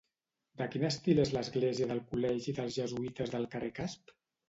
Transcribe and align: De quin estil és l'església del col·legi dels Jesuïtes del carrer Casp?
De 0.61 0.67
quin 0.75 0.85
estil 0.89 1.21
és 1.25 1.35
l'església 1.37 1.89
del 1.93 2.03
col·legi 2.09 2.57
dels 2.63 2.83
Jesuïtes 2.83 3.39
del 3.39 3.51
carrer 3.57 3.75
Casp? 3.83 4.21